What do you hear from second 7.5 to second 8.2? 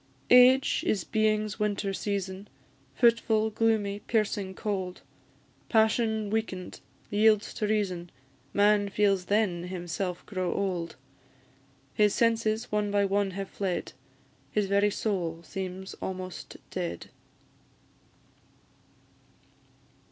to reason,